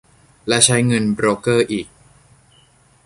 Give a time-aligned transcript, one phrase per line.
[0.47, 1.87] และใช้เงินโบรกเกอร์อีก